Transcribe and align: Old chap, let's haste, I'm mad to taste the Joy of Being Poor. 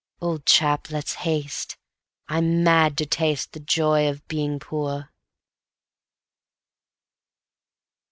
Old 0.19 0.47
chap, 0.47 0.89
let's 0.89 1.13
haste, 1.13 1.77
I'm 2.27 2.63
mad 2.63 2.97
to 2.97 3.05
taste 3.05 3.51
the 3.51 3.59
Joy 3.59 4.09
of 4.09 4.27
Being 4.27 4.57
Poor. 4.59 5.11